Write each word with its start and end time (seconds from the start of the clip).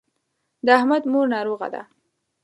د 0.65 0.67
احمد 0.77 1.03
مور 1.11 1.25
ناروغه 1.35 1.67
ده. 1.73 1.81